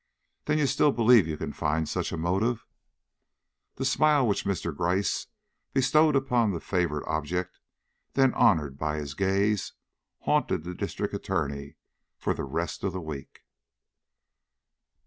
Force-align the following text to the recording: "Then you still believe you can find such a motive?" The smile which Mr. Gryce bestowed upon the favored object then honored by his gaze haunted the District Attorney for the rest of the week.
"Then 0.45 0.57
you 0.57 0.65
still 0.65 0.91
believe 0.91 1.27
you 1.27 1.37
can 1.37 1.53
find 1.53 1.87
such 1.87 2.11
a 2.11 2.17
motive?" 2.17 2.65
The 3.75 3.85
smile 3.85 4.27
which 4.27 4.45
Mr. 4.45 4.75
Gryce 4.75 5.27
bestowed 5.73 6.15
upon 6.15 6.49
the 6.49 6.59
favored 6.59 7.05
object 7.07 7.59
then 8.13 8.33
honored 8.33 8.79
by 8.79 8.95
his 8.97 9.13
gaze 9.13 9.73
haunted 10.21 10.63
the 10.63 10.73
District 10.73 11.13
Attorney 11.13 11.75
for 12.17 12.33
the 12.33 12.45
rest 12.45 12.83
of 12.83 12.93
the 12.93 12.99
week. 12.99 13.41